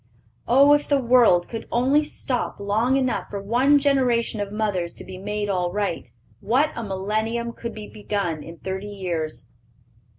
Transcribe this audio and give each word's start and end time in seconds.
Oh, 0.47 0.73
if 0.73 0.89
the 0.89 0.97
world 0.97 1.47
could 1.47 1.67
only 1.71 2.01
stop 2.03 2.59
long 2.59 2.97
enough 2.97 3.29
for 3.29 3.39
one 3.39 3.77
generation 3.77 4.39
of 4.41 4.51
mothers 4.51 4.95
to 4.95 5.03
be 5.03 5.19
made 5.19 5.47
all 5.47 5.71
right, 5.71 6.11
what 6.39 6.71
a 6.75 6.83
Millennium 6.83 7.53
could 7.53 7.75
be 7.75 7.85
begun 7.87 8.41
in 8.41 8.57
thirty 8.57 8.87
years!" 8.87 9.45